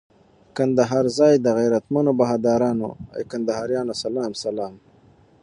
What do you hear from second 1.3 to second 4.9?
د غیرتمنو بهادرانو، ای کندهاریانو سلام سلام